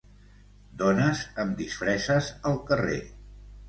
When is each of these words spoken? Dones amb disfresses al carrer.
Dones 0.79 1.23
amb 1.45 1.55
disfresses 1.61 2.35
al 2.53 2.61
carrer. 2.73 3.03